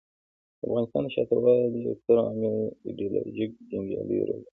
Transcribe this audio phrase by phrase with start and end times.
[0.57, 2.55] د افغانستان د شاته پاتې والي یو ستر عامل
[2.87, 4.49] ایډیالوژیک جنګیالیو روزنه ده.